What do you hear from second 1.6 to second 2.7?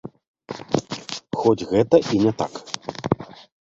гэта і не так.